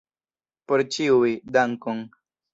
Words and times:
Por 0.71 0.83
ĉiuj, 0.95 1.29
dankon! 1.59 2.03